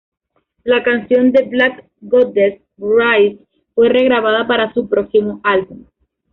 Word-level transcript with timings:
La 0.63 0.81
canción 0.81 1.31
"The 1.31 1.43
Black 1.43 1.85
Goddess 2.01 2.59
Rises" 2.79 3.39
fue 3.75 3.89
re-grabada 3.89 4.47
para 4.47 4.73
su 4.73 4.89
próximo 4.89 5.39
álbum. 5.43 5.85